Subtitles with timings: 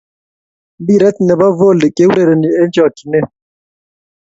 [0.83, 3.25] Mpiret ne bo Voli keurereni eng chokchinee.